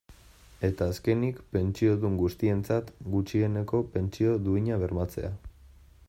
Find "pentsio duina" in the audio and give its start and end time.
3.97-4.81